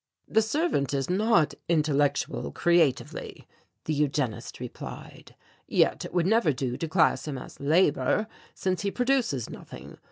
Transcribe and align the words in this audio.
"The 0.27 0.41
servant 0.41 0.95
is 0.95 1.11
not 1.11 1.53
intellectual 1.69 2.51
creatively," 2.51 3.47
the 3.85 3.93
Eugenist 3.93 4.59
replied, 4.59 5.35
"yet 5.67 6.05
it 6.05 6.11
would 6.11 6.25
never 6.25 6.51
do 6.51 6.75
to 6.75 6.87
class 6.87 7.27
him 7.27 7.37
as 7.37 7.59
Labour 7.59 8.25
since 8.55 8.81
he 8.81 8.89
produces 8.89 9.47
nothing. 9.47 9.99